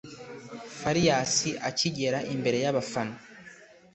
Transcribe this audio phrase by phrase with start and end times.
[0.79, 1.35] Farious
[1.69, 3.15] akigera imbere y’abafana